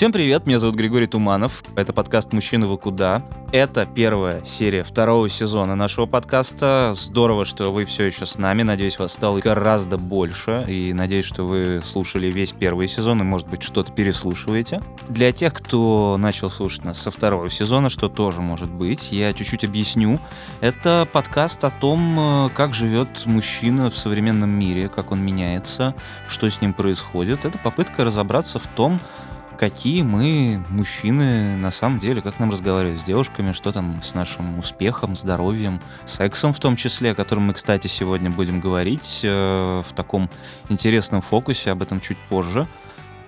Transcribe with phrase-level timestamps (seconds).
[0.00, 1.62] Всем привет, меня зовут Григорий Туманов.
[1.76, 3.22] Это подкаст «Мужчина, вы куда?».
[3.52, 6.94] Это первая серия второго сезона нашего подкаста.
[6.96, 8.62] Здорово, что вы все еще с нами.
[8.62, 10.64] Надеюсь, вас стало гораздо больше.
[10.66, 14.80] И надеюсь, что вы слушали весь первый сезон и, может быть, что-то переслушиваете.
[15.10, 19.64] Для тех, кто начал слушать нас со второго сезона, что тоже может быть, я чуть-чуть
[19.64, 20.18] объясню.
[20.62, 25.94] Это подкаст о том, э, как живет мужчина в современном мире, как он меняется,
[26.26, 27.44] что с ним происходит.
[27.44, 28.98] Это попытка разобраться в том,
[29.60, 34.58] какие мы мужчины на самом деле, как нам разговаривать с девушками, что там с нашим
[34.58, 39.92] успехом, здоровьем, сексом в том числе, о котором мы, кстати, сегодня будем говорить э, в
[39.92, 40.30] таком
[40.70, 42.66] интересном фокусе, об этом чуть позже.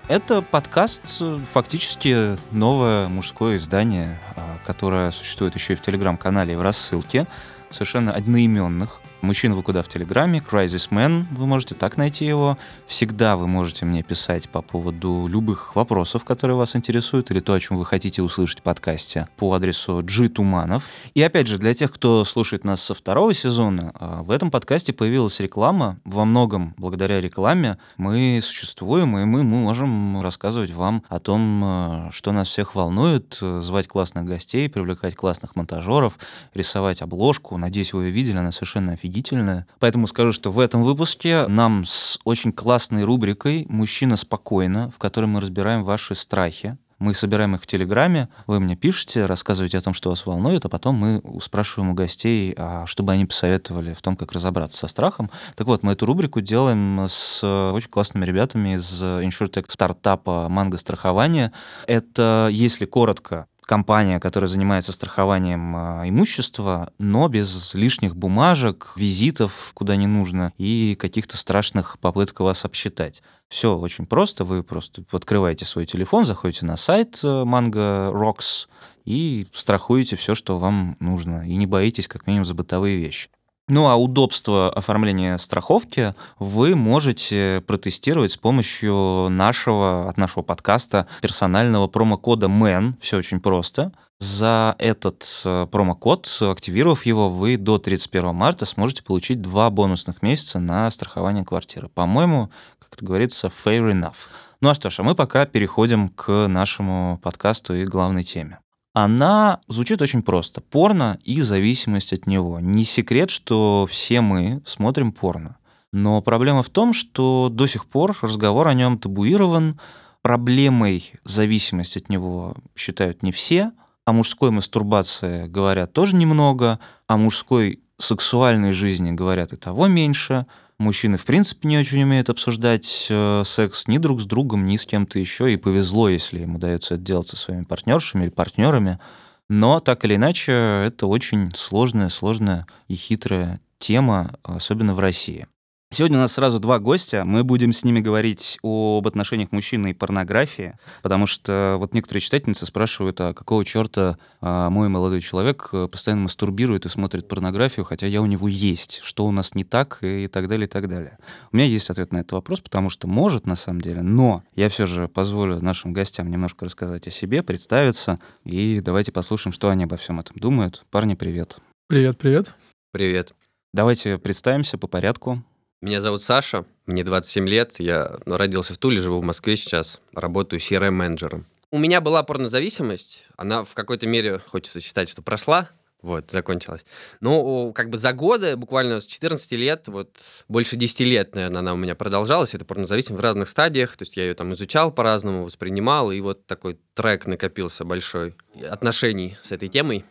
[0.07, 6.55] Это подкаст, э, фактически новое мужское издание, э, которое существует еще и в телеграм-канале и
[6.55, 7.27] в рассылке,
[7.69, 9.01] совершенно одноименных.
[9.23, 12.57] Мужчина вы куда в Телеграме, Crisis Man, вы можете так найти его.
[12.87, 17.59] Всегда вы можете мне писать по поводу любых вопросов, которые вас интересуют, или то, о
[17.61, 20.89] чем вы хотите услышать в подкасте, по адресу G Туманов.
[21.13, 24.91] И опять же, для тех, кто слушает нас со второго сезона, а, в этом подкасте
[24.91, 26.01] появилась реклама.
[26.03, 32.33] Во многом благодаря рекламе мы существуем, и мы можем рассказывать вам о том, а, что
[32.33, 36.19] нас всех волнует, звать классных гостей, привлекать классных монтажеров,
[36.53, 37.55] рисовать обложку.
[37.55, 39.67] Надеюсь, вы ее видели, она совершенно офигительная.
[39.79, 45.25] Поэтому скажу, что в этом выпуске нам с очень классной рубрикой «Мужчина спокойно», в которой
[45.25, 46.77] мы разбираем ваши страхи.
[46.99, 50.69] Мы собираем их в Телеграме, вы мне пишете, рассказываете о том, что вас волнует, а
[50.69, 55.29] потом мы спрашиваем у гостей, а, чтобы они посоветовали в том, как разобраться со страхом.
[55.55, 61.51] Так вот, мы эту рубрику делаем с очень классными ребятами из иншуртек стартапа «Манго страхование».
[61.87, 69.95] Это, если коротко, компания, которая занимается страхованием э, имущества, но без лишних бумажек, визитов куда
[69.95, 73.21] не нужно и каких-то страшных попыток вас обсчитать.
[73.47, 78.67] Все очень просто, вы просто открываете свой телефон, заходите на сайт э, Mango Rocks
[79.05, 83.29] и страхуете все, что вам нужно, и не боитесь как минимум за бытовые вещи.
[83.69, 91.87] Ну а удобство оформления страховки вы можете протестировать с помощью нашего, от нашего подкаста персонального
[91.87, 92.95] промокода MAN.
[92.99, 93.93] Все очень просто.
[94.19, 100.59] За этот э, промокод, активировав его, вы до 31 марта сможете получить два бонусных месяца
[100.59, 101.87] на страхование квартиры.
[101.87, 104.15] По-моему, как это говорится, fair enough.
[104.59, 108.59] Ну а что ж, а мы пока переходим к нашему подкасту и главной теме
[108.93, 110.61] она звучит очень просто.
[110.61, 112.59] Порно и зависимость от него.
[112.59, 115.57] Не секрет, что все мы смотрим порно.
[115.91, 119.79] Но проблема в том, что до сих пор разговор о нем табуирован.
[120.21, 123.71] Проблемой зависимость от него считают не все.
[124.05, 126.79] О мужской мастурбации говорят тоже немного.
[127.07, 130.45] О мужской сексуальной жизни говорят и того меньше.
[130.83, 134.85] Мужчины, в принципе, не очень умеют обсуждать э, секс ни друг с другом, ни с
[134.85, 138.99] кем-то еще, и повезло, если им удается это делать со своими партнершами или партнерами.
[139.47, 145.47] Но так или иначе, это очень сложная, сложная и хитрая тема, особенно в России.
[145.93, 147.23] Сегодня у нас сразу два гостя.
[147.23, 150.73] Мы будем с ними говорить об отношениях мужчины и порнографии,
[151.03, 156.87] потому что вот некоторые читательницы спрашивают, а какого черта а, мой молодой человек постоянно мастурбирует
[156.87, 160.47] и смотрит порнографию, хотя я у него есть, что у нас не так и так
[160.47, 161.19] далее, и так далее.
[161.51, 164.69] У меня есть ответ на этот вопрос, потому что может на самом деле, но я
[164.69, 169.83] все же позволю нашим гостям немножко рассказать о себе, представиться, и давайте послушаем, что они
[169.83, 170.85] обо всем этом думают.
[170.89, 171.57] Парни, привет.
[171.87, 172.55] Привет, привет.
[172.91, 173.35] Привет.
[173.75, 175.43] Давайте представимся по порядку.
[175.83, 179.99] Меня зовут Саша, мне 27 лет, я ну, родился в Туле, живу в Москве сейчас,
[180.13, 181.45] работаю CRM-менеджером.
[181.71, 185.69] У меня была порнозависимость, она в какой-то мере, хочется считать, что прошла,
[186.01, 186.85] вот, закончилась.
[187.19, 191.73] Но как бы за годы, буквально с 14 лет, вот больше 10 лет, наверное, она
[191.73, 195.43] у меня продолжалась, это порнозависимость в разных стадиях, то есть я ее там изучал по-разному,
[195.43, 198.35] воспринимал, и вот такой трек накопился большой
[198.69, 200.05] отношений с этой темой.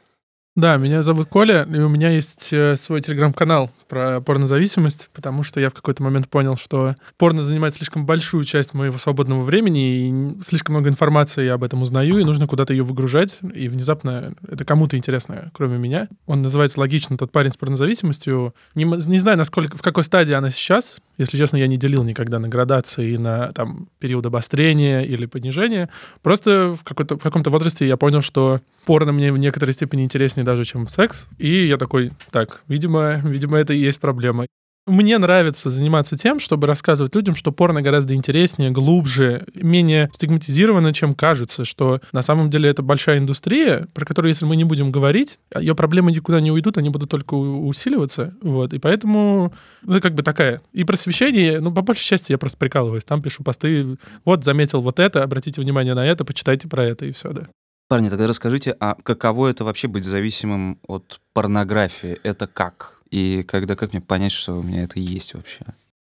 [0.54, 5.60] Да, меня зовут Коля, и у меня есть э, свой телеграм-канал про порнозависимость, потому что
[5.60, 10.42] я в какой-то момент понял, что порно занимает слишком большую часть моего свободного времени, и
[10.42, 14.66] слишком много информации я об этом узнаю, и нужно куда-то ее выгружать, и внезапно это
[14.66, 16.08] кому-то интересно, кроме меня.
[16.26, 18.54] Он называется логично «Тот парень с порнозависимостью».
[18.74, 20.98] Не, не знаю, насколько, в какой стадии она сейчас.
[21.16, 25.88] Если честно, я не делил никогда на градации и на там, период обострения или понижения.
[26.20, 30.64] Просто в, в каком-то возрасте я понял, что порно мне в некоторой степени интереснее даже,
[30.64, 31.28] чем секс.
[31.38, 34.46] И я такой, так, видимо, видимо, это и есть проблема.
[34.86, 41.14] Мне нравится заниматься тем, чтобы рассказывать людям, что порно гораздо интереснее, глубже, менее стигматизировано, чем
[41.14, 45.38] кажется, что на самом деле это большая индустрия, про которую, если мы не будем говорить,
[45.56, 48.34] ее проблемы никуда не уйдут, они будут только усиливаться.
[48.42, 48.74] Вот.
[48.74, 50.60] И поэтому, ну, как бы такая.
[50.72, 53.04] И просвещение, ну, по большей части я просто прикалываюсь.
[53.04, 57.12] Там пишу посты, вот, заметил вот это, обратите внимание на это, почитайте про это, и
[57.12, 57.46] все, да.
[57.92, 62.18] Парни, тогда расскажите, а каково это вообще быть зависимым от порнографии?
[62.22, 63.02] Это как?
[63.10, 65.58] И когда как мне понять, что у меня это есть вообще?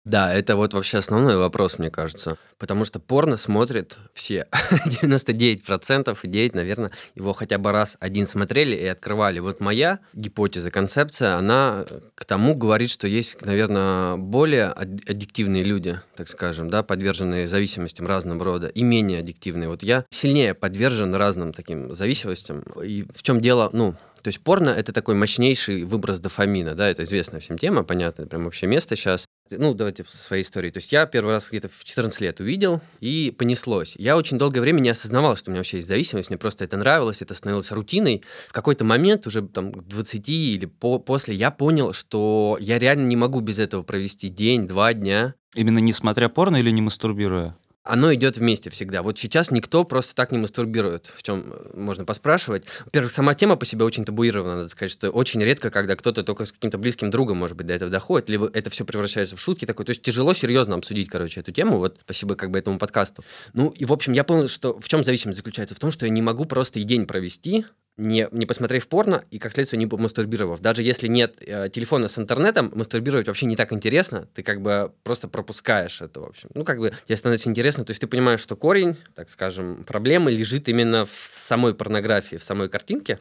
[0.04, 2.38] Да, это вот вообще основной вопрос, мне кажется.
[2.58, 4.48] Потому что порно смотрят все.
[5.04, 9.38] 99% и 9, наверное, его хотя бы раз один смотрели и открывали.
[9.40, 16.00] Вот моя гипотеза, концепция, она к тому говорит, что есть, наверное, более ад- аддиктивные люди,
[16.16, 19.70] так скажем, да, подверженные зависимостям разного рода, и менее аддиктивные.
[19.70, 22.64] Вот я сильнее подвержен разным таким зависимостям.
[22.84, 27.04] И в чем дело, ну, то есть порно— это такой мощнейший выброс дофамина, да, это
[27.04, 29.26] известная всем тема, понятно, прям вообще место сейчас.
[29.58, 30.72] Ну, давайте со своей историей.
[30.72, 33.96] То есть я первый раз где-то в 14 лет увидел, и понеслось.
[33.98, 36.78] Я очень долгое время не осознавал, что у меня вообще есть зависимость, мне просто это
[36.78, 38.24] нравилось, это становилось рутиной.
[38.48, 43.08] В какой-то момент, уже там к 20 или по после, я понял, что я реально
[43.08, 45.36] не могу без этого провести день, два дня.
[45.54, 47.58] Именно не смотря порно или не мастурбируя?
[47.84, 49.02] Оно идет вместе всегда.
[49.02, 52.64] Вот сейчас никто просто так не мастурбирует, в чем можно поспрашивать.
[52.86, 56.46] Во-первых, сама тема по себе очень табуирована, надо сказать, что очень редко, когда кто-то только
[56.46, 59.66] с каким-то близким другом, может быть, до этого доходит, либо это все превращается в шутки
[59.66, 59.86] такой.
[59.86, 63.24] То есть тяжело серьезно обсудить, короче, эту тему, вот спасибо как бы этому подкасту.
[63.54, 65.74] Ну и, в общем, я понял, что в чем зависимость заключается?
[65.74, 67.66] В том, что я не могу просто и день провести,
[68.02, 70.60] не, не посмотрев порно и, как следствие, не помастурбировав.
[70.60, 74.28] Даже если нет э, телефона с интернетом, мастурбировать вообще не так интересно.
[74.34, 76.50] Ты как бы просто пропускаешь это, в общем.
[76.56, 77.86] Ну, как бы тебе становится интересно.
[77.86, 82.44] То есть ты понимаешь, что корень, так скажем, проблемы лежит именно в самой порнографии, в
[82.44, 83.20] самой картинке.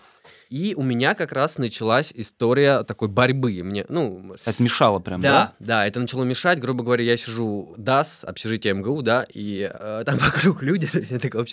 [0.51, 3.63] И у меня как раз началась история такой борьбы.
[3.63, 5.55] Мне, ну, Это мешало прям, да, да?
[5.61, 6.59] да, это начало мешать.
[6.59, 11.13] Грубо говоря, я сижу ДАС, общежитие МГУ, да, и э, там вокруг люди, то есть
[11.13, 11.47] я такой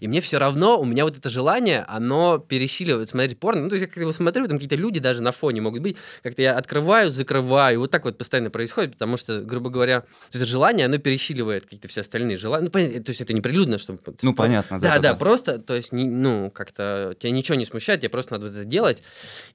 [0.00, 3.60] И мне все равно, у меня вот это желание, оно пересиливает смотреть порно.
[3.60, 5.98] Ну, то есть я когда его смотрю, там какие-то люди даже на фоне могут быть.
[6.22, 7.80] Как-то я открываю, закрываю.
[7.80, 12.00] Вот так вот постоянно происходит, потому что, грубо говоря, это желание, оно пересиливает какие-то все
[12.00, 12.64] остальные желания.
[12.64, 13.98] Ну, понятно, то есть это не прилюдно, чтобы...
[14.22, 17.66] Ну, понятно, да, Да, да, да, просто, то есть, не- ну, как-то тебя ничего не
[17.66, 19.02] смущает, тебе просто надо вот это делать.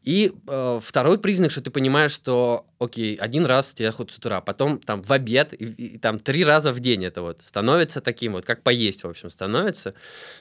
[0.03, 4.41] И э, второй признак, что ты понимаешь, что, окей, один раз тебе хоть с утра,
[4.41, 8.33] потом там в обед, и, и там три раза в день это вот становится таким
[8.33, 9.93] вот, как поесть, в общем, становится.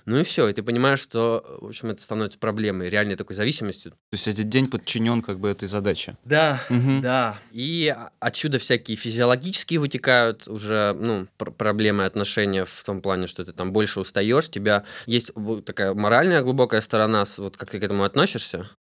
[0.04, 3.92] Ну и все, и ты понимаешь, что, в общем, это становится проблемой, реальной такой зависимостью.
[3.92, 6.16] То есть этот день подчинен как бы этой задаче.
[6.24, 7.00] Да, Мгм.
[7.00, 7.38] да.
[7.52, 13.52] И отсюда всякие физиологические вытекают уже, ну, пр- проблемы отношения в том плане, что ты
[13.52, 15.32] там больше устаешь, тебя есть
[15.64, 18.31] такая моральная глубокая сторона, вот как ты к этому относишься.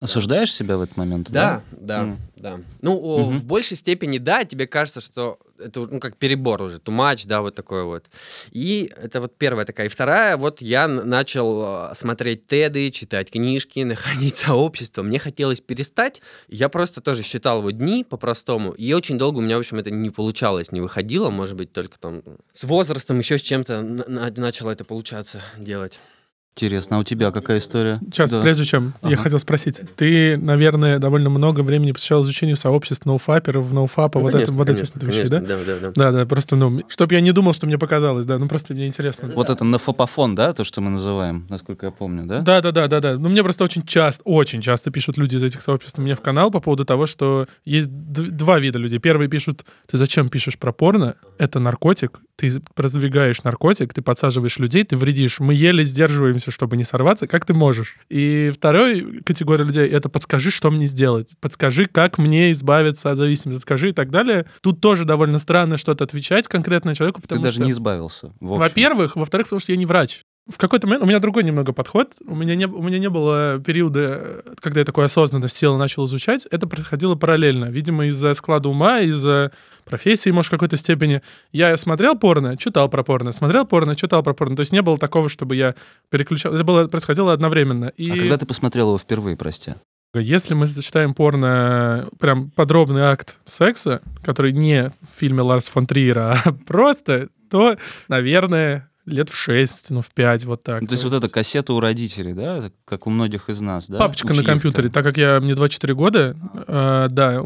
[0.01, 1.31] Осуждаешь себя в этот момент?
[1.31, 2.19] Да, да, Мгм.
[2.35, 2.59] да.
[2.81, 3.39] Ну, о, Мгм.
[3.39, 7.55] в большей степени, да, тебе кажется, что это, ну, как перебор уже, much, да, вот
[7.55, 8.05] такое вот.
[8.51, 9.87] И это вот первая такая.
[9.87, 15.01] И вторая, вот я начал э, смотреть теды, читать книжки, находить сообщество.
[15.01, 16.21] Мне хотелось перестать.
[16.49, 18.73] Я просто тоже считал его дни по-простому.
[18.73, 21.29] И очень долго у меня, в общем, это не получалось, не выходило.
[21.29, 22.21] Может быть, только там
[22.51, 25.97] с возрастом еще с чем-то на- на- начало это получаться делать.
[26.57, 27.99] Интересно, а у тебя какая история?
[28.09, 28.41] Сейчас, Да.
[28.41, 29.23] прежде чем, я Ага.
[29.23, 29.81] хотел спросить.
[29.97, 34.67] Ты, наверное, довольно много времени посвящал изучению сообществ ноуфаперов, ноуфапа, Ну, вот, конечно, это, вот
[34.67, 35.39] конечно, этих вещей, да?
[35.41, 35.91] Да, да, да.
[35.93, 38.87] Да, да, просто, ну, чтоб я не думал, что мне показалось, да, ну просто мне
[38.87, 39.29] интересно.
[39.35, 42.39] Вот это нафопофон, да, то, что мы называем, насколько я помню, да?
[42.39, 43.17] Да, да, да, да, да.
[43.19, 46.51] Ну, мне просто очень часто, очень часто пишут люди из этих сообществ мне в канал
[46.51, 48.99] по поводу того, что есть два вида людей.
[48.99, 51.15] Первые пишут, ты зачем пишешь про порно?
[51.37, 52.21] Это наркотик.
[52.37, 55.41] Ты продвигаешь наркотик, ты подсаживаешь людей, ты вредишь.
[55.41, 57.27] Мы еле сдерживаемся, чтобы не сорваться.
[57.27, 57.97] Как ты можешь?
[58.09, 61.35] И второй категория людей— это подскажи, что мне сделать.
[61.39, 63.61] Подскажи, как мне избавиться от зависимости.
[63.61, 64.45] Скажи и так далее.
[64.61, 67.63] Тут тоже довольно странно что-то отвечать конкретно человеку, Ты потому даже что...
[67.63, 68.33] не избавился.
[68.39, 70.23] Во-первых, во-вторых, потому что я не врач.
[70.47, 72.13] В какой-то момент у меня другой немного подход.
[72.25, 76.05] У меня не, у меня не было периода, когда я такой осознанность сел и начал
[76.05, 76.45] изучать.
[76.51, 77.65] Это происходило параллельно.
[77.65, 79.51] Видимо, из-за склада ума, из-за
[79.85, 81.23] профессии, может, в какой-то степени.
[81.51, 84.55] Я смотрел порно, читал про порно, смотрел порно, читал про порно.
[84.55, 85.73] То есть не было такого, чтобы я
[86.09, 86.53] переключал.
[86.53, 87.85] Это было, происходило одновременно.
[87.97, 89.73] И А когда ты посмотрел его впервые, прости?
[90.13, 96.39] если мы зачитаем порно, прям подробный акт секса, который не в фильме Ларс фон Триера,
[96.45, 100.81] а просто, то, наверное, лет в 6, ну, в 5, вот так.
[100.81, 103.99] Ну, то есть вот эта кассета у родителей, да, как у многих из нас, да?
[103.99, 106.35] Папочка на компьютере, так как я, мне 24 года,
[106.67, 107.41] э, да,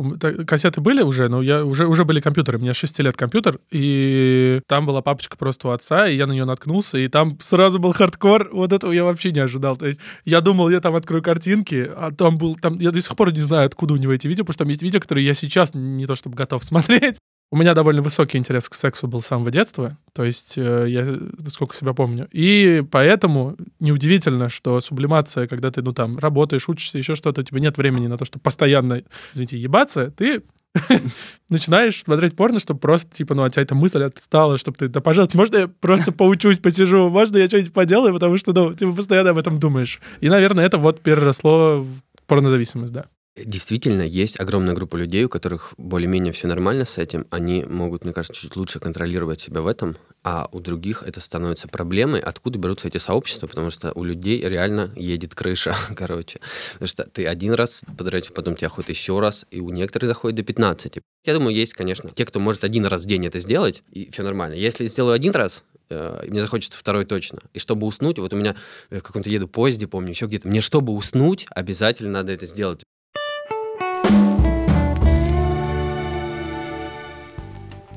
[0.47, 4.61] кассеты были уже, но я уже, уже были компьютеры, у меня 6 лет компьютер, и
[4.67, 7.93] там была папочка просто у отца, и я на нее наткнулся, и там сразу был
[7.93, 11.89] хардкор, вот этого я вообще не ожидал, то есть я думал, я там открою картинки,
[11.93, 14.43] а там был, там, я до сих пор не знаю, откуда у него эти видео,
[14.43, 17.18] потому что там есть видео, которые я сейчас не то чтобы готов смотреть,
[17.51, 21.17] у меня довольно высокий интерес к сексу был с самого детства, то есть э, я,
[21.47, 22.27] сколько себя помню.
[22.31, 27.59] И поэтому неудивительно, что сублимация, когда ты, ну, там, работаешь, учишься, еще что-то, у тебя
[27.59, 29.01] нет времени на то, чтобы постоянно,
[29.33, 30.43] извините, ебаться, ты
[31.49, 34.99] начинаешь смотреть порно, чтобы просто, типа, ну, от тебя эта мысль отстала, чтобы ты, да,
[34.99, 39.31] пожалуйста, можно я просто поучусь, посижу, можно я что-нибудь поделаю, потому что, ну, типа, постоянно
[39.31, 39.99] об этом думаешь.
[40.21, 43.05] И, наверное, это вот переросло в порнозависимость, да.
[43.45, 47.25] Действительно, есть огромная группа людей, у которых более-менее все нормально с этим.
[47.29, 51.67] Они могут, мне кажется, чуть лучше контролировать себя в этом, а у других это становится
[51.67, 52.19] проблемой.
[52.19, 53.47] Откуда берутся эти сообщества?
[53.47, 56.39] Потому что у людей реально едет крыша, короче.
[56.73, 60.37] Потому что ты один раз подрочишь, потом тебя ходит еще раз, и у некоторых доходит
[60.37, 60.97] до 15.
[61.25, 64.23] Я думаю, есть, конечно, те, кто может один раз в день это сделать, и все
[64.23, 64.55] нормально.
[64.55, 67.39] Если сделаю один раз, э, мне захочется второй точно.
[67.53, 68.55] И чтобы уснуть, вот у меня
[68.89, 72.83] в каком-то еду поезде, помню, еще где-то, мне чтобы уснуть, обязательно надо это сделать.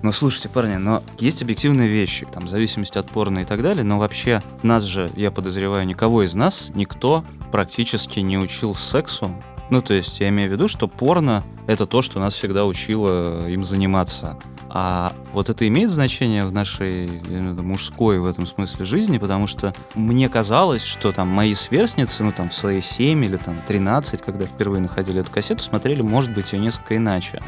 [0.03, 3.85] Ну, слушайте, парни, но есть объективные вещи, там, в зависимости от порно и так далее,
[3.85, 9.31] но вообще нас же, я подозреваю, никого из нас, никто практически не учил сексу.
[9.71, 13.49] Ну, то есть я имею в виду, что порно— это то, что нас всегда учило
[13.49, 14.37] им заниматься.
[14.69, 19.73] А вот это имеет значение в нашей виду, мужской в этом смысле жизни, потому что
[19.95, 24.47] мне казалось, что там мои сверстницы, ну там в свои 7 или там 13, когда
[24.47, 27.41] впервые находили эту кассету, смотрели, может быть, ее несколько иначе.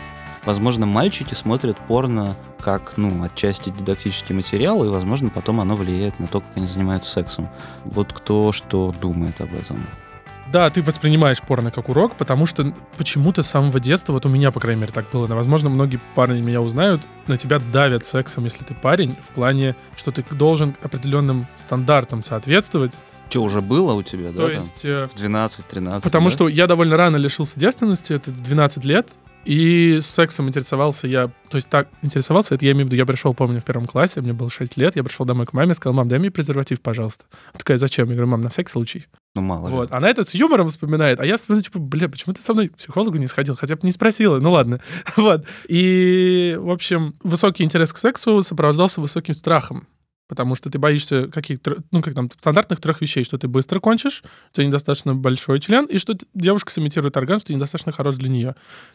[0.44, 6.26] Возможно, мальчики смотрят порно как, ну, отчасти дидактический материал, и, возможно, потом оно влияет на
[6.26, 7.48] то, как они занимаются сексом.
[7.84, 9.86] Вот кто что думает об этом.
[10.52, 14.50] Да, ты воспринимаешь порно как урок, потому что почему-то с самого детства, вот у меня,
[14.50, 18.44] по крайней мере, так было, но, возможно, многие парни меня узнают, на тебя давят сексом,
[18.44, 22.92] если ты парень, в плане, что ты должен определенным стандартам соответствовать.
[23.30, 24.36] Что, уже было у тебя, да?
[24.36, 24.54] То там?
[24.54, 26.32] есть, э, В 12-13, потому да?
[26.32, 29.08] что я довольно рано лишился девственности, это 12 лет,
[29.44, 33.34] и сексом интересовался я, то есть так интересовался, это я имею в виду, я пришел,
[33.34, 36.08] помню, в первом классе, мне было 6 лет, я пришел домой к маме, сказал, мам,
[36.08, 37.26] дай мне презерватив, пожалуйста.
[37.52, 38.08] Она такая, зачем?
[38.08, 39.06] Я говорю, мам, на всякий случай.
[39.34, 39.74] Ну, мало ли.
[39.74, 39.92] Вот.
[39.92, 42.76] Она это с юмором вспоминает, а я вспоминаю, типа, бля, почему ты со мной к
[42.76, 43.56] психологу не сходил?
[43.56, 44.80] Хотя бы не спросила, ну ладно.
[45.16, 45.44] вот.
[45.68, 49.88] И, в общем, высокий интерес к сексу сопровождался высоким страхом.
[50.26, 54.22] Потому что ты боишься каких-то, ну, как там, стандартных трех вещей, что ты быстро кончишь,
[54.50, 58.30] у тебя недостаточно большой член, и что девушка сымитирует оргазм, что ты недостаточно хорош для
[58.30, 58.54] нее.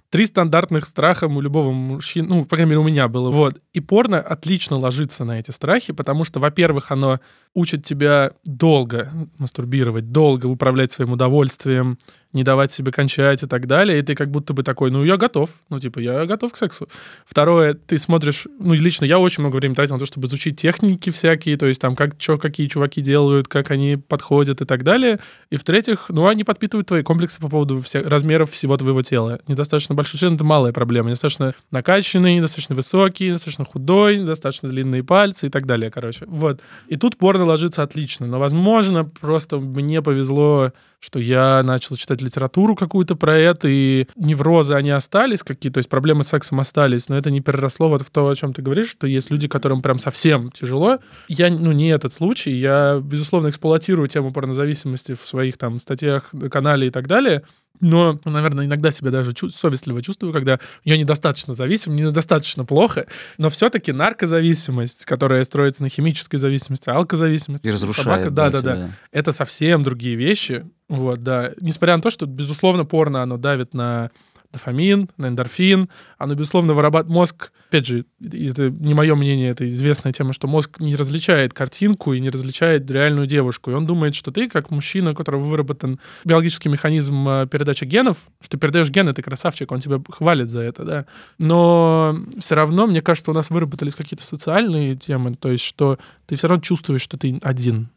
[0.10, 3.30] Три стандартных страха у любого мужчины, ну, по крайней мере, у меня было.
[3.30, 3.62] Вот.
[3.74, 7.20] И порно отлично ложится на эти страхи, потому что, во-первых, оно
[7.54, 11.98] учит тебя долго мастурбировать, долго управлять своим удовольствием,
[12.34, 15.18] не давать себе кончать и так далее, и ты как будто бы такой, ну, я
[15.18, 16.88] готов, ну, типа, я готов к сексу.
[17.26, 21.10] Второе, ты смотришь, ну, лично я очень много времени тратил на то, чтобы изучить техники
[21.20, 25.20] всякие, то есть там, как, что, какие чуваки делают, как они подходят и так далее.
[25.50, 29.40] И в-третьих, ну, они подпитывают твои комплексы по поводу всех, размеров всего твоего тела.
[29.48, 31.10] Недостаточно большой член— это малая проблема.
[31.10, 36.26] Недостаточно накачанный, недостаточно высокий, недостаточно худой, недостаточно длинные пальцы и так далее, короче.
[36.28, 36.62] Вот.
[36.88, 38.28] И тут порно ложится отлично.
[38.28, 44.74] Но, возможно, просто мне повезло, что я начал читать литературу какую-то про это, и неврозы,
[44.74, 48.10] они остались какие-то, то есть проблемы с сексом остались, но это не переросло вот в
[48.10, 51.00] то, о чем ты говоришь, что есть люди, которым прям совсем тяжело.
[51.28, 56.50] Я, ну, не этот случай, я, безусловно, эксплуатирую тему порнозависимости в своих там статьях на
[56.50, 57.44] канале и так далее,
[57.82, 63.50] но, наверное, иногда себя даже чу- совестливо чувствую, когда я недостаточно зависим, недостаточно плохо, но
[63.50, 68.34] все-таки наркозависимость, которая строится на химической зависимости, алкозависимости, И разрушает.
[68.34, 68.92] да, да, да, тебя.
[69.12, 70.66] это совсем другие вещи.
[70.90, 71.52] Вот, да.
[71.62, 74.12] Несмотря на то, что, безусловно, порно, оно давит на
[74.52, 77.52] дофамин, на эндорфин, оно, безусловно, вырабатывает мозг.
[77.70, 82.20] Опять же, это не мое мнение, это известная тема, что мозг не различает картинку и
[82.20, 83.72] не различает реальную девушку.
[83.72, 88.18] И он думает, что ты, как мужчина, у которого выработан биологический механизм э, передачи генов,
[88.42, 91.06] что передаешь гены, ты красавчик, он тебя хвалит за это, да.
[91.38, 96.36] Но все равно, мне кажется, у нас выработались какие-то социальные темы, то есть что ты
[96.36, 97.90] все равно чувствуешь, что ты один.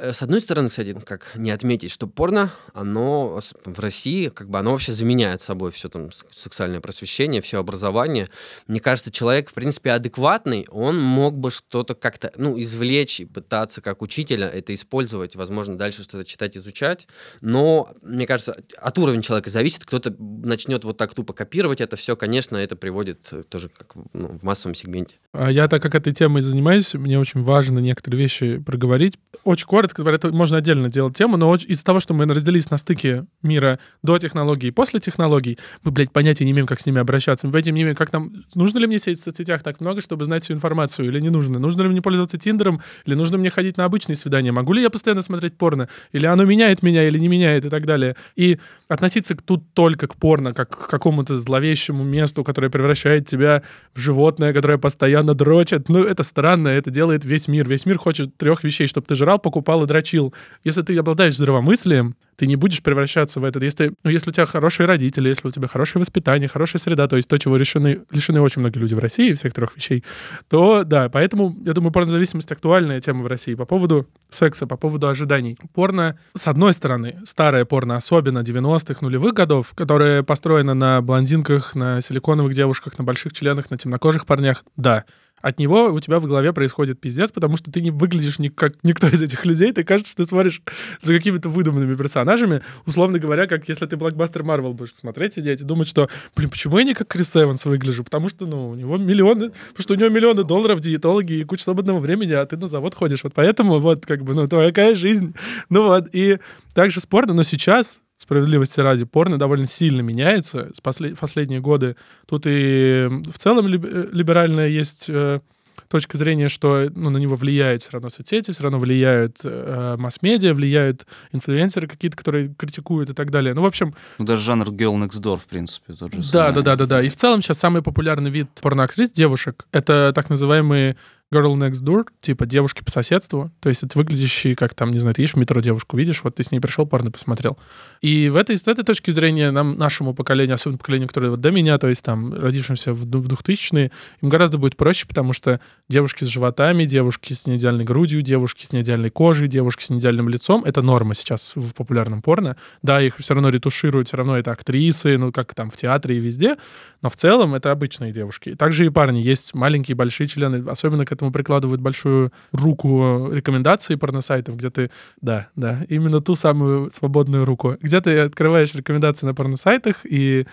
[0.00, 4.58] Э, С одной стороны, кстати, как не отметить, что порно, оно в России, как бы
[4.58, 8.28] оно вообще заменяет собой все там сексуальное просвещение, все образование.
[8.66, 13.80] Мне кажется, человек, в принципе, адекватный, он мог бы что-то как-то, ну, извлечь и пытаться
[13.80, 17.08] как учителя это использовать, возможно, дальше что-то читать, изучать.
[17.40, 19.84] Но, мне кажется, от уровня человека зависит.
[19.84, 24.28] Кто-то начнет вот так тупо копировать это все, конечно, это приводит э, тоже как ну,
[24.28, 25.16] в массовом сегменте.
[25.32, 29.18] А Я так как этой темой занимаюсь, мне очень важно некоторые вещи проговорить.
[29.44, 32.76] Очень коротко говоря, это можно отдельно делать тему, но из-за того, что мы разделились на
[32.76, 37.00] стыке мира до технологий и после технологий, мы, блядь, понятия не имеем, как с ними
[37.00, 37.46] обращаться.
[37.46, 38.32] Мы понятия не имеем, как нам...
[38.54, 41.58] Нужно ли мне сидеть в соцсетях так много, чтобы знать всю информацию, или не нужно?
[41.58, 44.52] Нужно ли мне пользоваться Тиндером, или нужно мне ходить на обычные свидания?
[44.52, 45.88] Могу ли я постоянно смотреть порно?
[46.12, 48.16] Или оно меняет меня, или не меняет, и так далее.
[48.36, 53.62] И относиться к- тут только к порно, как к какому-то зловещему месту, которое превращает тебя
[53.94, 55.88] в животное, которое постоянно дрочит.
[55.88, 57.68] Ну, это странно, это делает весь мир.
[57.68, 60.32] Весь мир хочет трех вещей, чтобы ты жрал, покупал и дрочил.
[60.64, 63.58] Если ты обладаешь здравомыслием, ты не будешь превращаться в это.
[63.64, 67.16] Если, ну, если у тебя хорошие родители, если у тебя хорошее воспитание, хорошая среда, то
[67.16, 70.04] есть то, чего решены, лишены очень многие люди в России, всех трех вещей,
[70.48, 75.08] то да, поэтому, я думаю, порнозависимость актуальная тема в России по поводу секса, по поводу
[75.08, 75.58] ожиданий.
[75.74, 82.00] Порно, с одной стороны, старое порно, особенно 90-х, нулевых годов, которое построено на блондинках, на
[82.00, 85.04] силиконовых девушках, на больших членах, на темнокожих парнях, да.
[85.46, 88.82] От него у тебя в голове происходит пиздец, потому что ты не выглядишь ни как
[88.82, 90.60] никто из этих людей, ты кажется, что ты смотришь
[91.02, 95.64] за какими-то выдуманными персонажами, условно говоря, как если ты блокбастер Марвел будешь смотреть, сидеть и
[95.64, 98.02] думать, что, блин, почему я не как Крис Эванс выгляжу?
[98.02, 101.62] Потому что, ну, у него миллионы, потому что у него миллионы долларов, диетологи и куча
[101.62, 103.22] свободного времени, а ты на завод ходишь.
[103.22, 105.36] Вот поэтому вот, как бы, ну, твоя жизнь.
[105.70, 106.40] Ну вот, и
[106.74, 111.96] также спорно, но сейчас справедливости ради, порно довольно сильно меняется с послед- последние годы.
[112.26, 115.40] Тут и в целом э, либеральная есть э,
[115.88, 120.54] точка зрения, что ну, на него влияют все равно соцсети, все равно влияют э, масс-медиа,
[120.54, 123.52] влияют инфлюенсеры какие-то, которые критикуют и так далее.
[123.54, 126.54] Ну, в общем, Ну, даже жанр Girl Next Door, в принципе, тот же да, самый.
[126.54, 127.02] да, да, да, да.
[127.02, 130.96] И в целом сейчас самый популярный вид порноактрис девушек это так называемые
[131.32, 133.50] girl next door, типа девушки по соседству.
[133.60, 136.36] То есть это выглядящие, как там, не знаю, ты видишь в метро девушку, видишь, вот
[136.36, 137.58] ты с ней пришел, порно посмотрел.
[138.00, 141.50] И в этой, с этой точки зрения нам, нашему поколению, особенно поколению, которое вот до
[141.50, 143.90] меня, то есть там, родившимся в, в 2000-е,
[144.22, 148.72] им гораздо будет проще, потому что девушки с животами, девушки с неидеальной грудью, девушки с
[148.72, 152.56] неидеальной кожей, девушки с неидеальным лицом— это норма сейчас в популярном порно.
[152.82, 156.20] Да, их все равно ретушируют, все равно это актрисы, ну, как там в театре и
[156.20, 156.56] везде,
[157.02, 158.54] но в целом это обычные девушки.
[158.54, 159.18] Также и парни.
[159.18, 160.68] Есть маленькие, большие члены.
[160.68, 164.90] Особенно к этому прикладывают большую руку рекомендации порносайтов, где ты...
[165.20, 167.76] Да, да, именно ту самую свободную руку.
[167.80, 170.46] Где ты открываешь рекомендации на порносайтах, и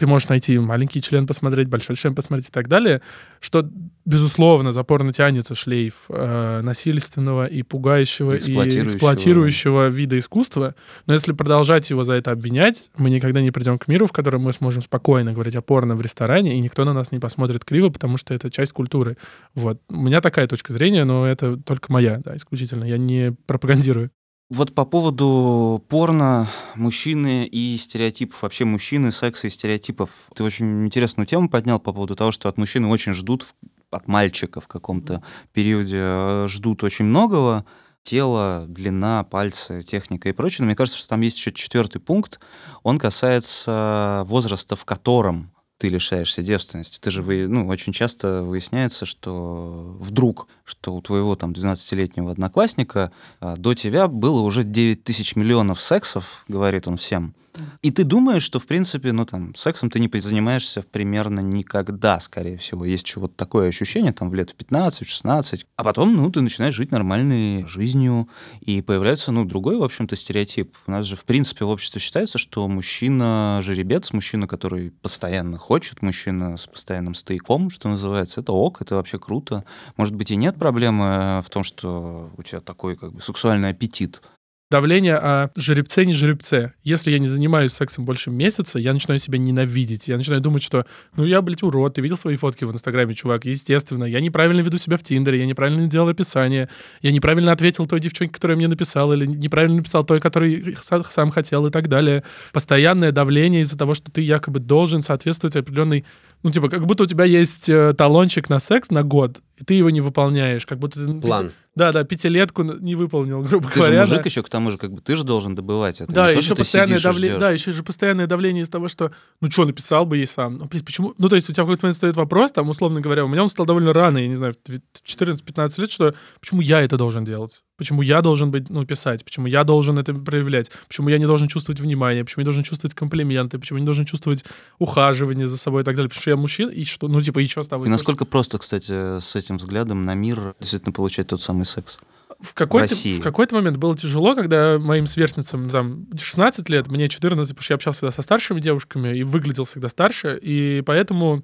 [0.00, 3.02] ты можешь найти маленький член посмотреть, большой член посмотреть и так далее,
[3.38, 3.68] что,
[4.06, 8.86] безусловно, за порно тянется шлейф э, насильственного и пугающего, и Эксплуатирующего.
[8.86, 10.74] эксплуатирующего вида искусства.
[11.04, 14.40] Но если продолжать его за это обвинять, мы никогда не придем к миру, в котором
[14.40, 17.90] мы сможем спокойно говорить о порно в ресторане, и никто на нас не посмотрит криво,
[17.90, 19.18] потому что это часть культуры.
[19.54, 19.82] Вот.
[19.90, 22.84] У меня такая точка зрения, но это только моя, да, исключительно.
[22.84, 24.10] Я не пропагандирую.
[24.50, 30.10] Вот по поводу порно, мужчины и стереотипов, вообще мужчины, секса и стереотипов.
[30.34, 33.46] Ты очень интересную тему поднял по поводу того, что от мужчины очень ждут,
[33.92, 37.64] от мальчика в каком-то периоде э, ждут очень многого.
[38.02, 40.58] Тело, длина, пальцы, техника и прочее.
[40.60, 42.40] Но мне кажется, что там есть еще четвертый пункт.
[42.82, 46.98] Он касается возраста, в котором ты лишаешься девственности.
[47.00, 53.12] Ты же, вы, ну, очень часто выясняется, что вдруг, что у твоего там 12-летнего одноклассника
[53.40, 57.34] а, до тебя было уже 9 тысяч миллионов сексов, говорит он всем.
[57.82, 62.56] И ты думаешь, что, в принципе, ну, там, сексом ты не занимаешься примерно никогда, скорее
[62.58, 62.84] всего.
[62.84, 65.66] Есть вот такое ощущение, там, в лет в 15, в 16.
[65.76, 68.28] А потом, ну, ты начинаешь жить нормальной жизнью,
[68.60, 70.76] и появляется, ну, другой, в общем-то, стереотип.
[70.86, 76.02] У нас же, в принципе, в обществе считается, что мужчина жеребец, мужчина, который постоянно хочет,
[76.02, 79.64] мужчина с постоянным стояком, что называется, это ок, это вообще круто.
[79.96, 84.22] Может быть, и нет проблемы в том, что у тебя такой, как бы, сексуальный аппетит.
[84.70, 86.74] давление о жеребце не жеребце.
[86.84, 90.06] Если я не занимаюсь сексом больше месяца, я начинаю себя ненавидеть.
[90.06, 93.46] Я начинаю думать, что ну я, блядь, урод, ты видел свои фотки в Инстаграме, чувак?
[93.46, 96.68] Естественно, я неправильно веду себя в Тиндере, я неправильно делал описание,
[97.02, 101.32] я неправильно ответил той девчонке, которая мне написала, или неправильно написал той, который са- сам
[101.32, 102.22] хотел и так далее.
[102.52, 106.04] Постоянное давление из-за того, что ты якобы должен соответствовать определенной
[106.42, 109.74] ну, типа, как будто у тебя есть э, талончик на секс на год, и ты
[109.74, 110.64] его не выполняешь.
[110.64, 111.20] Как будто ты...
[111.20, 111.52] План.
[111.74, 114.04] Да, да, пятилетку не выполнил, грубо Ты говоря.
[114.04, 114.16] же да.
[114.16, 116.12] мужик еще, к тому же, как бы, ты же должен добывать это.
[116.12, 117.38] Да, Не то, еще ты постоянное давление.
[117.38, 120.58] Да, еще же постоянное давление из того, что ну что, написал бы ей сам.
[120.58, 121.14] Ну, блин, почему?
[121.18, 123.42] Ну, то есть у тебя в какой-то момент стоит вопрос, там, условно говоря, у меня
[123.42, 124.70] он стал довольно рано, я не знаю, в
[125.06, 127.62] 14-15 лет, что почему я это должен делать?
[127.80, 129.24] Почему я должен быть, ну, писать?
[129.24, 130.70] Почему я должен это проявлять?
[130.86, 132.26] Почему я не должен чувствовать внимание?
[132.26, 133.58] Почему я должен чувствовать комплименты?
[133.58, 134.44] Почему я не должен чувствовать
[134.78, 136.10] ухаживание за собой и так далее?
[136.10, 137.08] Потому что я мужчина, и что?
[137.08, 137.88] Ну, типа, и что с тобой?
[137.88, 141.96] И насколько просто, кстати, с этим взглядом на мир действительно получать тот самый секс?
[142.38, 143.18] в какой-то, России.
[143.18, 147.72] в какой-то момент было тяжело, когда моим сверстницам там 16 лет, мне 14, потому что
[147.72, 151.42] я общался всегда со старшими девушками и выглядел всегда старше, и поэтому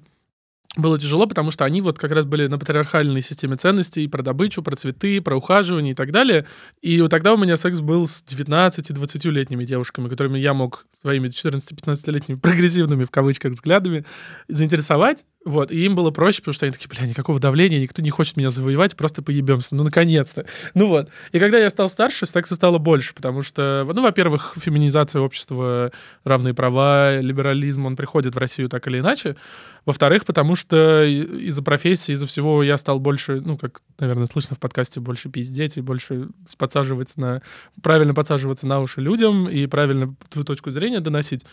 [0.77, 4.63] было тяжело, потому что они вот как раз были на патриархальной системе ценностей про добычу,
[4.63, 6.45] про цветы, про ухаживание и так далее.
[6.81, 12.39] И вот тогда у меня секс был с 19-20-летними девушками, которыми я мог своими 14-15-летними
[12.39, 14.05] прогрессивными, в кавычках, взглядами
[14.47, 15.25] заинтересовать.
[15.47, 18.35] Вот, и им было проще, потому что они такие, бля, никакого давления, никто не хочет
[18.35, 19.75] меня завоевать, просто поебемся.
[19.75, 20.45] Ну, наконец-то.
[20.73, 21.09] Ну вот.
[21.31, 25.93] И когда я стал старше, секса стало больше, потому что, ну, во-первых, феминизация общества,
[26.25, 29.37] равные права, либерализм, он приходит в Россию так или иначе.
[29.85, 34.59] Во-вторых, потому что из-за профессии, из-за всего я стал больше, ну, как, наверное, слышно в
[34.59, 37.41] подкасте, больше пиздеть и больше подсаживаться на...
[37.81, 41.45] Правильно подсаживаться на уши людям и правильно твою точку зрения доносить.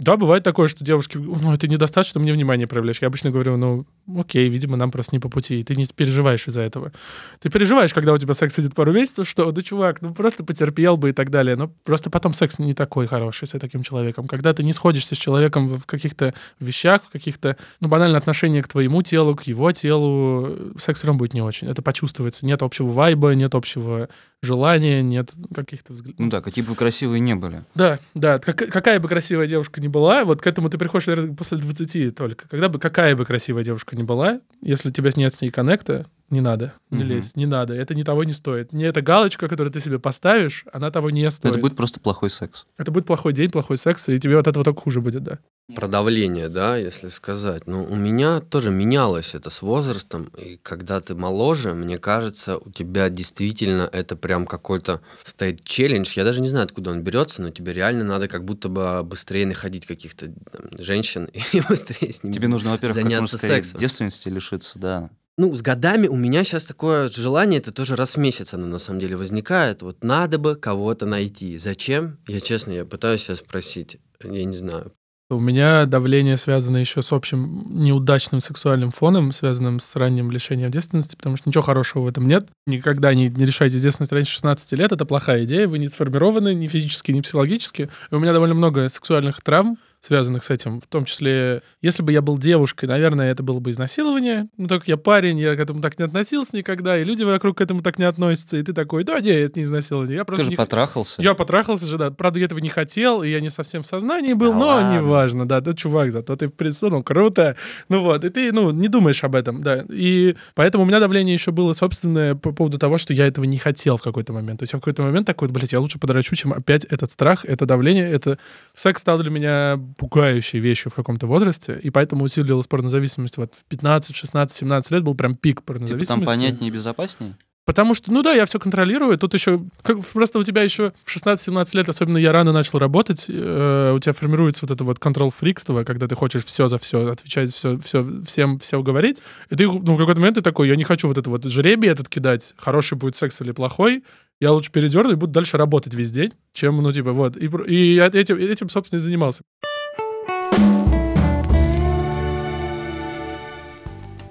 [0.00, 3.02] Да, бывает такое, что девушки, ну, это недостаточно мне внимания проявляешь.
[3.02, 3.86] Я обычно говорю, ну,
[4.18, 6.90] окей, видимо, нам просто не по пути, и ты не переживаешь из-за этого.
[7.38, 10.96] Ты переживаешь, когда у тебя секс идет пару месяцев, что, ну, чувак, ну, просто потерпел
[10.96, 11.54] бы и так далее.
[11.54, 14.26] Но просто потом секс не такой хороший с таким человеком.
[14.26, 18.68] Когда ты не сходишься с человеком в каких-то вещах, в каких-то, ну, банально отношения к
[18.68, 21.68] твоему телу, к его телу, секс все равно будет не очень.
[21.68, 22.46] Это почувствуется.
[22.46, 24.08] Нет общего вайба, нет общего
[24.42, 26.18] желания, нет каких-то взглядов.
[26.18, 27.64] Ну да, какие бы вы красивые не были.
[27.74, 28.38] Да, да.
[28.38, 32.14] Как- какая бы красивая девушка ни была, вот к этому ты приходишь, наверное, после 20
[32.14, 32.48] только.
[32.48, 36.06] Когда бы какая бы красивая девушка ни была, если у тебя нет с ней коннекта,
[36.30, 37.08] не надо, не Мгм.
[37.08, 37.74] лезь, не надо.
[37.74, 38.72] Это не того не стоит.
[38.72, 41.52] Не эта галочка, которую ты себе поставишь, она того не стоит.
[41.52, 42.66] Это будет просто плохой секс.
[42.78, 45.38] Это будет плохой день, плохой секс, и тебе от этого только хуже будет, да.
[45.74, 47.66] Про давление, да, если сказать.
[47.68, 50.24] Ну, у меня тоже менялось это с возрастом.
[50.36, 56.12] И когда ты моложе, мне кажется, у тебя действительно это прям какой-то стоит челлендж.
[56.16, 59.46] Я даже не знаю, откуда он берется, но тебе реально надо как будто бы быстрее
[59.46, 63.62] находить каких-то там, женщин и быстрее с ними Тебе нужно, во-первых, как можно заняться скорее
[63.62, 63.78] сексом.
[63.80, 65.10] девственности лишиться, да.
[65.40, 68.78] Ну, с годами у меня сейчас такое желание, это тоже раз в месяц оно на
[68.78, 69.80] самом деле возникает.
[69.80, 71.56] Вот надо бы кого-то найти.
[71.56, 72.18] Зачем?
[72.28, 73.96] Я честно, я пытаюсь себя спросить.
[74.22, 74.92] Я не знаю.
[75.30, 81.16] У меня давление связано еще с общим неудачным сексуальным фоном, связанным с ранним лишением девственности,
[81.16, 82.46] потому что ничего хорошего в этом нет.
[82.66, 86.66] Никогда не, не решайте девственность раньше 16 лет, это плохая идея, вы не сформированы ни
[86.66, 87.88] физически, ни психологически.
[88.10, 92.12] И у меня довольно много сексуальных травм, связанных с этим, в том числе, если бы
[92.12, 95.60] я был девушкой, наверное, это было бы изнасилование, но так как я парень, я к
[95.60, 98.72] этому так не относился никогда, и люди вокруг к этому так не относятся, и ты
[98.72, 100.56] такой, да, не, это не изнасилование, я Ты просто же не...
[100.56, 101.20] потрахался.
[101.20, 102.10] Я потрахался же, да.
[102.10, 104.96] Правда, я этого не хотел, и я не совсем в сознании был, Да но ладно.
[104.96, 105.60] неважно, да.
[105.60, 107.56] Ты чувак, зато ты присунул, круто.
[107.88, 109.84] Ну вот, и ты, ну, не думаешь об этом, да.
[109.90, 113.58] И поэтому у меня давление еще было собственное по поводу того, что я этого не
[113.58, 114.60] хотел в какой-то момент.
[114.60, 117.44] То есть я в какой-то момент такой, блядь, я лучше подрачу, чем опять этот страх,
[117.44, 118.38] это давление, это...
[118.74, 123.64] Секс стал для меня пугающей вещью в каком-то возрасте, и поэтому усилилась порнозависимость вот в
[123.64, 126.08] 15, 16, 17 лет был прям пик Типа порнозависимости.
[126.08, 127.36] там понятнее и безопаснее?
[127.70, 129.16] Потому что, ну да, я все контролирую.
[129.16, 133.26] Тут еще, как, просто у тебя еще в 16-17 лет, особенно я рано начал работать,
[133.28, 137.12] э, у тебя формируется вот это вот контрол фрикство, когда ты хочешь все за все
[137.12, 139.22] отвечать, все, все, всем все говорить.
[139.50, 141.88] И ты ну, в какой-то момент ты такой, я не хочу вот это вот жребий
[141.88, 144.02] этот кидать, хороший будет секс или плохой.
[144.40, 147.36] Я лучше передерну и буду дальше работать весь день, чем, ну, типа, вот.
[147.36, 149.42] И, и этим, этим, собственно, и занимался.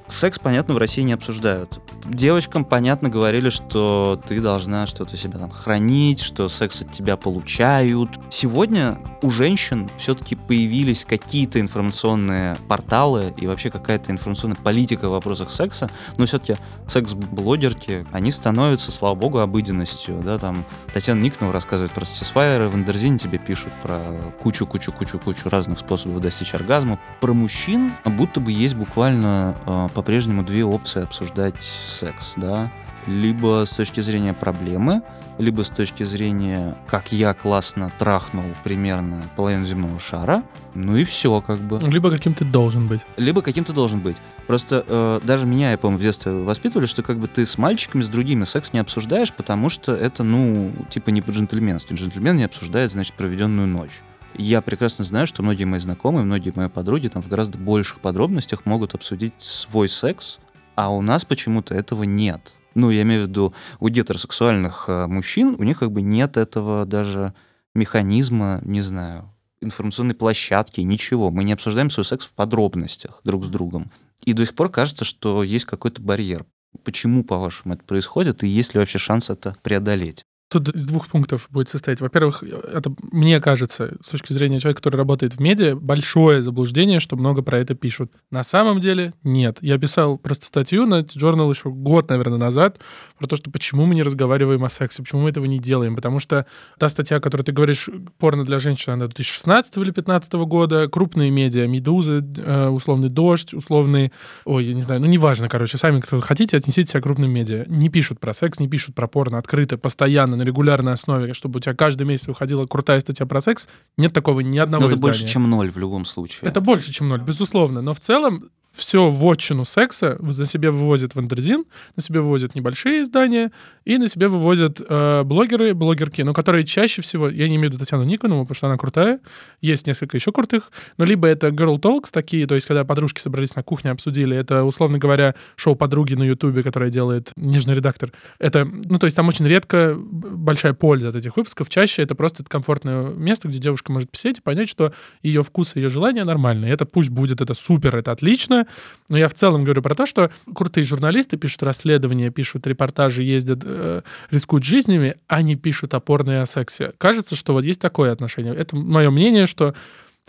[0.10, 1.80] Секс, понятно, в России не обсуждают.
[2.04, 8.10] Девочкам, понятно, говорили, что ты должна что-то себя там хранить, что секс от тебя получают.
[8.30, 15.52] Сегодня у женщин все-таки появились какие-то информационные порталы и вообще какая-то информационная политика в вопросах
[15.52, 16.56] секса, но все-таки
[16.88, 23.19] секс-блогерки, они становятся, слава богу, обыденностью, да, там Татьяна Никонова рассказывает про Satisfyer, в Андерзине
[23.19, 24.00] тебе пишут про
[24.41, 27.00] кучу-кучу-кучу-кучу разных способов достичь оргазма.
[27.22, 32.71] Про мужчин будто бы есть буквально э, по-прежнему две опции обсуждать секс, да.
[33.05, 35.01] Либо с точки зрения проблемы,
[35.38, 41.41] либо с точки зрения, как я классно трахнул примерно половину земного шара, ну и все
[41.41, 43.01] как бы Либо каким ты должен быть.
[43.17, 44.15] либо каким ты должен быть.
[44.47, 48.01] Просто э, даже меня, я помню, в детстве воспитывали, что как бы ты с мальчиками,
[48.01, 51.91] с другими секс не обсуждаешь, потому что это, ну, типа не по-джентльменски.
[51.93, 54.01] Джентльмен не обсуждает, значит, проведенную ночь.
[54.41, 58.65] Я прекрасно знаю, что многие мои знакомые, многие мои подруги там в гораздо больших подробностях
[58.65, 60.39] могут обсудить свой секс,
[60.75, 62.56] а у нас почему-то этого нет.
[62.73, 66.86] Ну, я имею в виду, у гетеросексуальных э, мужчин у них как бы нет этого
[66.86, 67.34] даже
[67.75, 71.32] механизма, не знаю, информационной площадки, ничего.
[71.32, 73.91] Мы не обсуждаем свой секс в подробностях друг с другом.
[74.23, 76.45] И до сих пор кажется, что есть какой-то барьер.
[76.86, 80.23] Почему, по-вашему, это происходит, и есть ли вообще шанс это преодолеть?
[80.49, 82.01] Тут из двух пунктов будет состоять.
[82.01, 87.15] Во-первых, это, мне кажется, с точки зрения человека, который работает в медиа, большое заблуждение, что
[87.15, 88.12] много про это пишут.
[88.31, 89.59] На самом деле нет.
[89.62, 92.79] Я писал просто статью на Journal еще год, наверное, назад
[93.19, 95.95] про то, что почему мы не разговариваем о сексе, почему мы этого не делаем.
[95.95, 96.47] Потому что
[96.79, 101.29] та статья, о которой ты говоришь, порно для женщин, она 2016 или 2015 года, крупные
[101.29, 104.12] медиа, Медузы, э, условный Дождь, условный...
[104.45, 107.65] Ой, я не знаю, ну неважно, короче, сами кто хотите, отнесите себя к крупным медиа.
[107.67, 111.60] Не пишут про секс, не пишут про порно открыто, постоянно, на регулярной основе, чтобы у
[111.60, 115.12] тебя каждый месяц выходила крутая статья про секс, нет такого ни одного Но это издания.
[115.12, 116.49] больше, чем ноль в любом случае.
[116.49, 117.82] Это больше, чем ноль, безусловно.
[117.82, 123.51] Но в целом все вотчину секса на себе вывозят Wonderzine, на себе вывозят небольшие издания,
[123.86, 127.73] и на себе вывозят э, блогеры, блогерки, но которые чаще всего, я не имею в
[127.73, 129.19] виду Татьяну Никонову, потому что она крутая,
[129.62, 133.55] есть несколько еще крутых, но либо это girl talks такие, то есть когда подружки собрались
[133.55, 138.12] на кухне, обсудили, это, условно говоря, шоу подруги на Ютубе, которое делает нижний редактор.
[138.38, 142.43] Это, ну, то есть там очень редко большая польза от этих выпусков, чаще это просто
[142.43, 146.71] комфортное место, где девушка может посидеть и понять, что ее вкус ее желания нормальные.
[146.71, 148.67] Это пусть будет, это супер, это отлично,
[149.10, 153.60] но я в целом говорю про то, что крутые журналисты пишут расследования, пишут репортажи, ездят,
[153.63, 154.01] э,
[154.32, 156.93] рискуют жизнями, а не пишут опорно и о сексе.
[156.97, 158.53] Кажется, что вот есть такое отношение.
[158.53, 159.73] Это мое мнение, что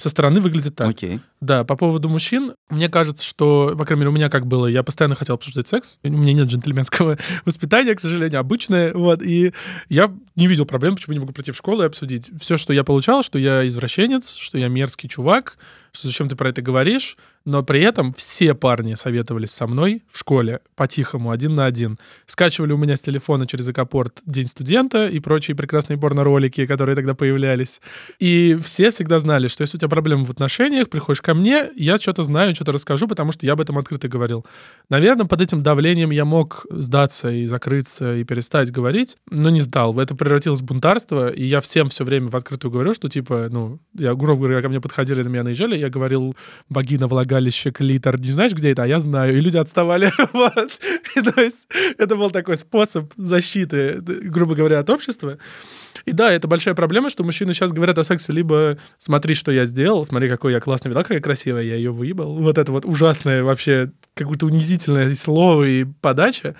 [0.00, 0.88] со стороны выглядит так.
[0.88, 1.20] Окей.
[1.40, 4.82] Да, по поводу мужчин, мне кажется, что, по крайней мере, у меня как было, я
[4.82, 9.52] постоянно хотел обсуждать секс, у меня нет джентльменского воспитания, к сожалению, обычное, вот, и
[9.88, 12.30] я не видел проблем, почему не могу прийти в школу и обсудить.
[12.40, 15.56] Все, что я получал, что я извращенец, что я мерзкий чувак,
[15.92, 20.18] что зачем ты про это говоришь, но при этом все парни советовались со мной в
[20.18, 21.98] школе по-тихому, один на один.
[22.26, 27.14] Скачивали у меня с телефона через Экопорт День студента и прочие прекрасные порно-ролики, которые тогда
[27.14, 27.80] появлялись.
[28.18, 31.96] И все всегда знали, что если у тебя проблемы в отношениях, приходишь ко мне, я
[31.98, 34.44] что-то знаю, что-то расскажу, потому что я об этом открыто говорил.
[34.90, 39.98] Наверное, под этим давлением я мог сдаться и закрыться и перестать говорить, но не сдал.
[39.98, 43.80] Это превратилось в бунтарство, и я всем все время в открытую говорю, что типа, ну,
[43.94, 46.36] я, грубо говоря, ко мне подходили, на меня наезжали, я говорил
[46.68, 50.12] богина влагалище, клитор, не знаешь, где это, а я знаю, и люди отставали.
[50.32, 50.70] вот.
[51.16, 55.38] И, то есть это был такой способ защиты, грубо говоря, от общества.
[56.06, 59.64] И да, это большая проблема, что мужчины сейчас говорят о сексе либо «смотри, что я
[59.64, 62.34] сделал», «смотри, какой я классный видал, какая красивая, я ее выебал».
[62.36, 66.56] Вот это вот ужасное вообще, какое-то унизительное слово и подача.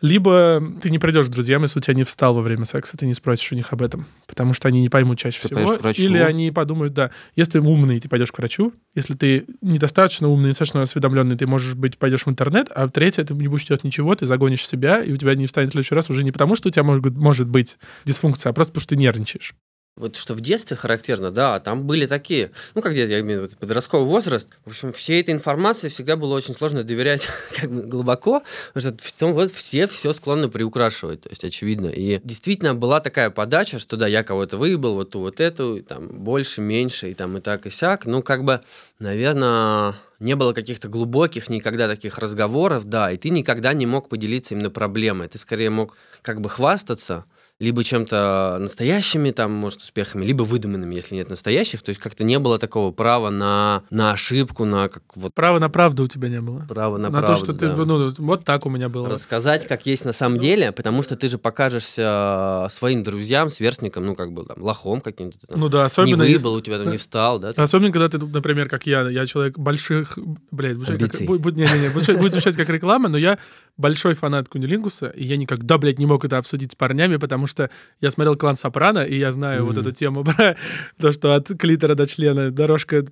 [0.00, 3.06] Либо ты не придешь к друзьям, если у тебя не встал во время секса, ты
[3.06, 5.74] не спросишь у них об этом, потому что они не поймут чаще Ты всего.
[5.90, 10.46] Или они подумают, да, если ты умный, ты пойдешь к врачу, если ты недостаточно умный,
[10.48, 14.14] недостаточно осведомленный, ты, можешь быть, пойдешь в интернет, а третье, ты не будешь делать ничего,
[14.14, 16.68] ты загонишь себя, и у тебя не встанет в следующий раз уже не потому, что
[16.68, 19.54] у тебя может, может быть дисфункция, а просто потому, что ты нервничаешь.
[19.98, 23.42] Вот что в детстве характерно, да, там были такие, ну, как детство, я имею в
[23.44, 24.48] виду подростковый возраст.
[24.64, 27.26] В общем, всей этой информации всегда было очень сложно доверять
[27.60, 31.88] как бы глубоко, потому что в том вот все все склонны приукрашивать, то есть очевидно.
[31.88, 35.82] И действительно была такая подача, что да, я кого-то выебал, вот ту, вот эту, и
[35.82, 38.06] там больше, меньше, и там и так, и сяк.
[38.06, 38.60] Ну, как бы,
[39.00, 44.54] наверное, не было каких-то глубоких никогда таких разговоров, да, и ты никогда не мог поделиться
[44.54, 45.28] именно проблемой.
[45.28, 47.24] Ты скорее мог как бы хвастаться,
[47.60, 51.82] либо чем-то настоящими, там, может, успехами, либо выдуманными, если нет настоящих.
[51.82, 55.68] То есть как-то не было такого права на, на ошибку, на как вот Права на
[55.68, 56.64] правду у тебя не было.
[56.68, 57.74] право на, На, то, правду, что ты, да.
[57.84, 59.08] ну, вот так у меня было.
[59.10, 64.06] Рассказать, как есть на самом деле, потому что ты же покажешься э, своим друзьям, сверстникам,
[64.06, 65.40] ну, как бы, там, лохом каким-то.
[65.40, 67.48] ты там Ну да, не особенно если- у тебя там не встал, да?
[67.56, 70.16] Особенно, когда ты, например, как я, я человек больших,
[70.52, 73.38] блядь, будет как, не, не, не, будет будет звучать как реклама, но я
[73.76, 77.70] большой фанат Кунилингуса, и я никогда, блядь, не мог это обсудить с парнями, потому что
[78.00, 79.80] я смотрел «Клан Сопрано», и я знаю вот Мгм.
[79.80, 80.56] эту тему про
[81.00, 83.04] то, что от клитора до члена дорожка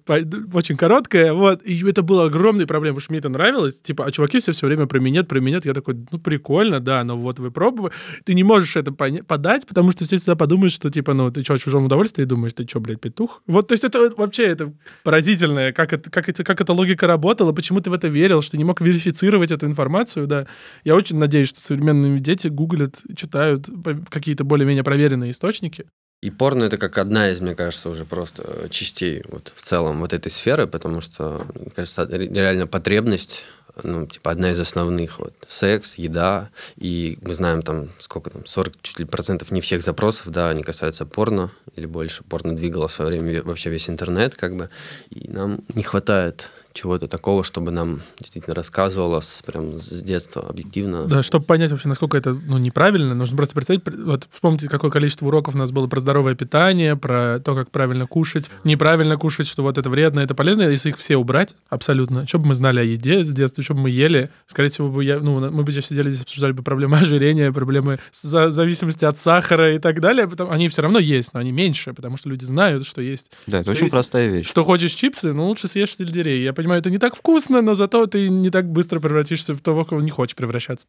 [0.53, 4.11] очень короткая, вот, и это было огромной проблемой, потому что мне это нравилось, типа, а
[4.11, 7.38] чуваки все все время про минет, про минет, я такой, ну, прикольно, да, но вот
[7.38, 7.92] вы пробовали,
[8.25, 11.55] ты не можешь это подать, потому что все всегда подумают, что, типа, ну, ты что,
[11.55, 13.42] о чужом удовольствии думаешь, ты что, блядь, петух?
[13.46, 14.72] Вот, то есть это вот вообще, это
[15.03, 18.57] поразительное, как, это, как, это, как эта логика работала, почему ты в это верил, что
[18.57, 20.46] не мог верифицировать эту информацию, да.
[20.85, 23.94] Я очень надеюсь, что современные дети гуглят, читают по-
[24.26, 25.86] какие-то более-менее проверенные источники.
[26.20, 30.00] И порно это как одна из, мне кажется, уже просто э, частей вот в целом
[30.00, 33.44] вот этой сферы, потому что, мне кажется, ре- реально потребность,
[33.84, 38.74] ну, типа, одна из основных, вот, секс, еда, и мы знаем там, сколько там, 40
[38.82, 42.92] чуть ли процентов не всех запросов, да, они касаются порно, или больше, порно двигало в
[42.92, 44.70] свое время вообще весь интернет, как бы,
[45.10, 51.04] и нам не хватает чего-то такого, чтобы нам действительно рассказывалось прям с детства объективно.
[51.06, 55.26] Да, чтобы понять вообще, насколько это ну, неправильно, нужно просто представить, вот вспомните, какое количество
[55.26, 59.62] уроков у нас было про здоровое питание, про то, как правильно кушать, неправильно кушать, что
[59.62, 60.62] вот это вредно, это полезно.
[60.62, 63.80] Если их все убрать абсолютно, что бы мы знали о еде с детства, что бы
[63.80, 66.98] мы ели, скорее всего, бы я, ну, мы бы сейчас сидели здесь, обсуждали бы проблемы
[67.00, 70.28] ожирения, проблемы за- зависимости от сахара и так далее.
[70.28, 73.58] Потому, они все равно есть, но они меньше, потому что люди знают, что есть Да,
[73.60, 74.46] это Что очень есть- простая вещь.
[74.48, 76.42] что хочешь чипсы, ну лучше съешь сельдерей.
[76.42, 79.85] Я понимаю, это не так вкусно, но зато ты не так быстро превратишься в того,
[79.85, 80.87] кого не хочешь превращаться.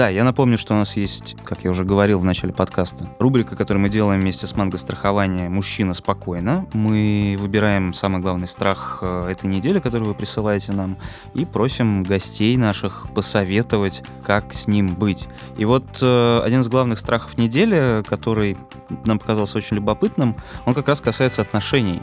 [0.00, 3.54] Да, я напомню, что у нас есть, как я уже говорил в начале подкаста, рубрика,
[3.54, 6.66] которую мы делаем вместе с манго страхования «Мужчина спокойно».
[6.72, 10.96] Мы выбираем самый главный страх э, этой недели, который вы присылаете нам,
[11.34, 15.28] и просим гостей наших посоветовать, как с ним быть.
[15.58, 18.56] И вот э, один из главных страхов недели, который
[19.04, 20.34] нам показался очень любопытным,
[20.64, 22.00] он как раз касается отношений.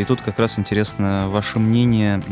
[0.00, 2.22] И тут как раз интересно ваше мнение,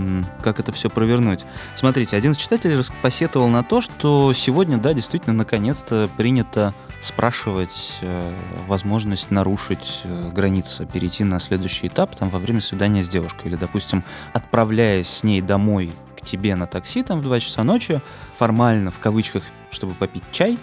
[0.42, 1.44] как это все провернуть.
[1.76, 8.34] Смотрите, один из читателей посетовал на то, что сегодня, да, действительно, наконец-то принято спрашивать э,
[8.66, 13.48] возможность нарушить э, границы, перейти на следующий этап там во время свидания с девушкой.
[13.48, 14.02] Или, допустим,
[14.32, 18.00] отправляясь с ней домой к тебе на такси там в 2 часа ночи,
[18.36, 20.58] формально, в кавычках, чтобы попить чай,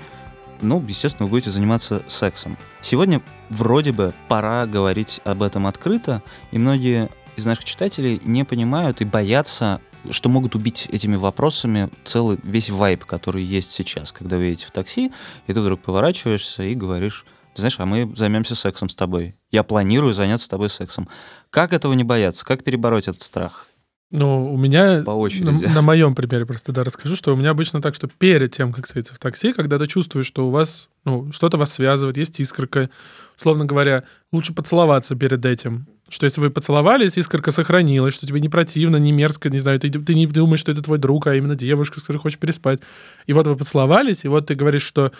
[0.62, 2.58] ну, естественно, вы будете заниматься сексом.
[2.82, 9.02] Сегодня вроде бы пора говорить об этом открыто, и многие из наших читателей не понимают
[9.02, 14.46] и боятся, что могут убить этими вопросами целый весь вайб, который есть сейчас, когда вы
[14.46, 15.12] едете в такси,
[15.48, 19.36] и ты вдруг поворачиваешься и говоришь, ты знаешь, а мы займемся сексом с тобой.
[19.50, 21.08] Я планирую заняться с тобой сексом.
[21.50, 22.46] Как этого не бояться?
[22.46, 23.68] Как перебороть этот страх?
[24.16, 25.44] Ну, у меня По очереди.
[25.44, 28.72] на, на моем примере просто да, расскажу, что у меня обычно так, что перед тем,
[28.72, 32.40] как садиться в такси, когда ты чувствуешь, что у вас, ну, что-то вас связывает, есть
[32.40, 32.90] искорка,
[33.38, 35.88] условно говоря, лучше поцеловаться перед этим.
[36.10, 39.92] Что если вы поцеловались, искорка сохранилась, что тебе не противно, не мерзко, не знаю, ты,
[39.92, 42.80] ты не думаешь, что это твой друг, а именно девушка, с которой хочешь переспать.
[43.26, 45.12] И вот вы поцеловались, и вот ты говоришь, что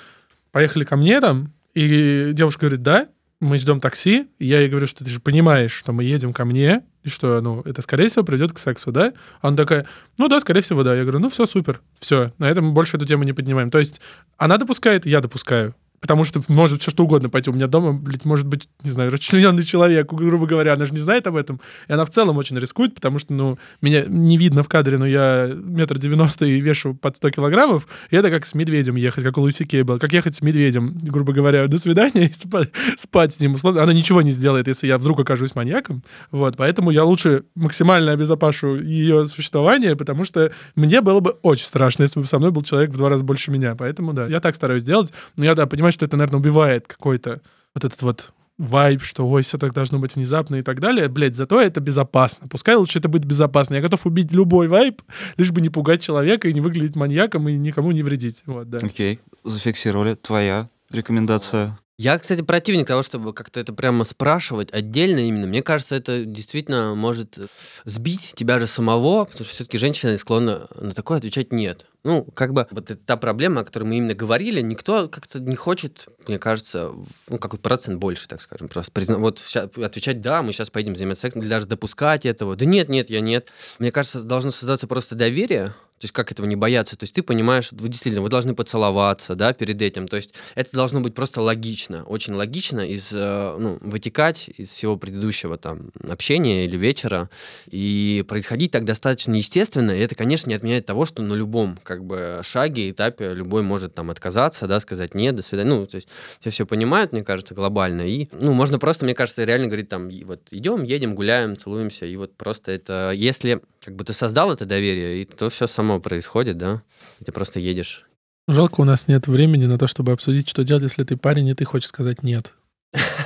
[0.52, 3.08] поехали ко мне там, и девушка говорит, да,
[3.42, 6.46] мы ждем такси, и я ей говорю, что ты же понимаешь, что мы едем ко
[6.46, 9.14] мне, и что, ну, это, скорее всего, приведет к сексу, да?
[9.40, 9.86] Она такая,
[10.18, 10.96] ну да, скорее всего, да.
[10.96, 13.70] Я говорю, ну все, супер, все, на этом больше эту тему не поднимаем.
[13.70, 14.02] То есть
[14.38, 15.76] она допускает, я допускаю.
[16.00, 17.50] Потому что может все что угодно пойти.
[17.50, 21.00] У меня дома, блядь, может быть, не знаю, расчлененный человек, грубо говоря, она же не
[21.00, 21.60] знает об этом.
[21.88, 25.06] И она в целом очень рискует, потому что, ну, меня не видно в кадре, но
[25.06, 27.88] я метр девяносто и вешу под 100 килограммов.
[28.10, 30.00] И это как с медведем ехать, как у Луиси Кей был.
[30.00, 33.56] Как ехать с медведем, грубо говоря, до свидания, и спа- спать с ним.
[33.56, 36.04] Условно, она ничего не сделает, если я вдруг окажусь маньяком.
[36.32, 42.04] Вот, поэтому я лучше максимально обезопашу ее существование, потому что мне было бы очень страшно,
[42.04, 43.76] если бы со мной был человек в два раза больше меня.
[43.76, 45.12] Поэтому, да, я так стараюсь делать.
[45.38, 47.42] Но я, да, понимаю, что это, наверное, убивает какой-то
[47.74, 51.08] вот этот вот вайб, что ой, все так должно быть внезапно и так далее.
[51.10, 52.48] Блять, зато это безопасно.
[52.48, 53.76] Пускай лучше это будет безопасно.
[53.76, 55.02] Я готов убить любой вайб,
[55.38, 58.44] лишь бы не пугать человека и не выглядеть маньяком и никому не вредить.
[58.46, 58.80] Вот, да.
[58.80, 60.16] Окей, зафиксировали.
[60.16, 61.78] Твоя рекомендация.
[61.98, 65.48] Я, кстати, противник того, чтобы как-то это прямо спрашивать отдельно именно.
[65.48, 67.38] Мне кажется, это действительно может
[67.86, 71.88] сбить тебя же самого, потому что все-таки женщина склонна на такое отвечать нет.
[72.04, 75.56] Ну, как бы вот это та проблема, о которой мы именно говорили, никто как-то не
[75.56, 76.92] хочет, мне кажется,
[77.30, 79.18] ну, какой-то процент больше, так скажем, просто призна...
[79.18, 79.42] вот
[79.78, 82.58] отвечать «да, мы сейчас поедем заниматься сексом», или даже допускать этого.
[82.58, 83.48] Да нет, нет, я нет.
[83.80, 86.98] Мне кажется, должно создаться просто доверие, то есть как этого не бояться?
[86.98, 90.08] То есть ты понимаешь, вы действительно, вы должны поцеловаться, да, перед этим.
[90.08, 94.98] То есть это должно быть просто логично, очень логично из, э, ну, вытекать из всего
[94.98, 97.30] предыдущего там общения или вечера
[97.70, 99.92] и происходить так достаточно естественно.
[99.92, 103.96] И это, конечно, не отменяет того, что на любом как бы шаге, этапе любой может
[103.96, 105.70] там отказаться, да, сказать нет, до свидания.
[105.70, 106.10] Ну, то есть
[106.42, 108.02] все все понимают, мне кажется, глобально.
[108.02, 112.16] И, ну, можно просто, мне кажется, реально говорить там, вот идем, едем, гуляем, целуемся, и
[112.18, 116.58] вот просто это, если как бы ты создал это доверие, и то все само происходит,
[116.58, 116.82] да,
[117.20, 118.06] и ты просто едешь.
[118.48, 121.54] Жалко, у нас нет времени на то, чтобы обсудить, что делать, если ты парень, и
[121.54, 122.54] ты хочешь сказать нет.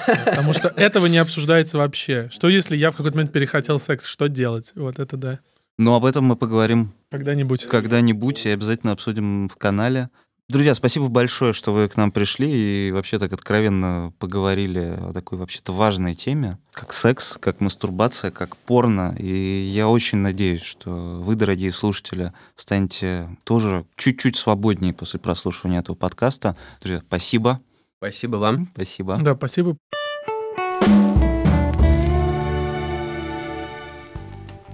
[0.05, 2.29] Потому что этого не обсуждается вообще.
[2.31, 4.71] Что если я в какой-то момент перехотел секс, что делать?
[4.75, 5.39] Вот это да.
[5.77, 7.65] Но об этом мы поговорим Когда-нибудь.
[7.65, 10.09] когда-нибудь и обязательно обсудим в канале.
[10.49, 15.37] Друзья, спасибо большое, что вы к нам пришли и вообще так откровенно поговорили о такой
[15.37, 19.15] вообще-то важной теме, как секс, как мастурбация, как порно.
[19.19, 19.29] И
[19.71, 26.57] я очень надеюсь, что вы, дорогие слушатели, станете тоже чуть-чуть свободнее после прослушивания этого подкаста.
[26.81, 27.61] Друзья, спасибо.
[27.99, 28.69] Спасибо вам.
[28.73, 29.19] Спасибо.
[29.21, 29.77] Да, спасибо.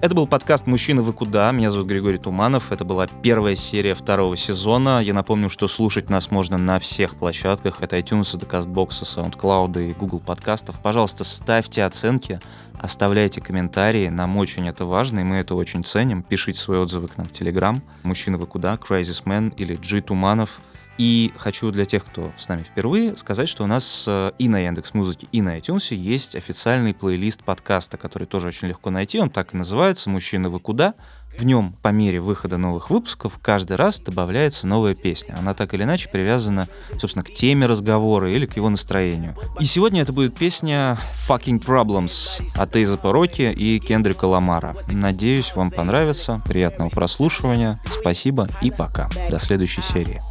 [0.06, 1.52] Это был подкаст «Мужчина, вы куда?».
[1.52, 2.72] Меня зовут Григорий Туманов.
[2.72, 5.02] Это была первая серия второго сезона.
[5.02, 7.82] Я напомню, что слушать нас можно на всех площадках.
[7.82, 10.80] Это iTunes, это CastBox, SoundCloud и Google подкастов.
[10.80, 12.40] Пожалуйста, ставьте оценки,
[12.80, 14.10] оставляйте комментарии.
[14.10, 16.22] Нам очень это важно, и мы это очень ценим.
[16.22, 17.82] Пишите свои отзывы к нам в Telegram.
[18.04, 20.60] «Мужчина, вы куда?», «Crazy Man» или «G Туманов».
[20.98, 24.60] И хочу для тех, кто с нами впервые, сказать, что у нас э, и на
[24.60, 29.20] Яндекс Музыке, и на iTunes есть официальный плейлист подкаста, который тоже очень легко найти.
[29.20, 30.94] Он так и называется «Мужчина, вы куда?».
[31.38, 35.36] В нем по мере выхода новых выпусков каждый раз добавляется новая песня.
[35.38, 39.36] Она так или иначе привязана, собственно, к теме разговора или к его настроению.
[39.60, 44.76] И сегодня это будет песня Fucking Problems от Эйза Роки и Кендрика Ламара.
[44.88, 46.42] Надеюсь, вам понравится.
[46.46, 47.82] Приятного прослушивания.
[48.00, 49.10] Спасибо и пока.
[49.30, 50.22] До следующей серии.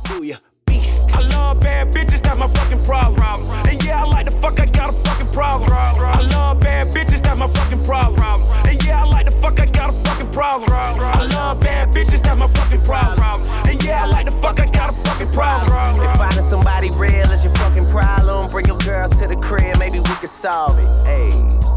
[1.65, 3.49] Bad bitches, that's my fucking problem.
[3.67, 5.73] And yeah, I like the fuck, I got a fucking problem.
[5.73, 8.43] I love bad bitches, that's my fucking problem.
[8.67, 10.71] And yeah, I like the fuck, I got a fucking problem.
[10.71, 13.43] I love bad bitches, that's my fucking problem.
[13.67, 16.05] And yeah, I like the fuck, I got a fucking problem.
[16.05, 20.01] If finding somebody real is your fucking problem, bring your girls to the crib, maybe
[20.01, 21.74] we could solve it.